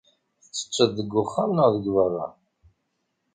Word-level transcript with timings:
Tettetteḍ 0.43 0.89
deg 0.97 1.09
wexxam 1.15 1.51
neɣ 1.53 1.67
deg 1.75 1.85
beṛṛa? 1.95 2.27